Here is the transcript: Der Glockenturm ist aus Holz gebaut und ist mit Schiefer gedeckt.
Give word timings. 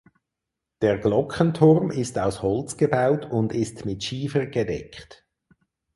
Der 0.81 0.97
Glockenturm 0.97 1.91
ist 1.91 2.17
aus 2.17 2.41
Holz 2.41 2.75
gebaut 2.75 3.27
und 3.29 3.53
ist 3.53 3.85
mit 3.85 4.03
Schiefer 4.03 4.47
gedeckt. 4.47 5.27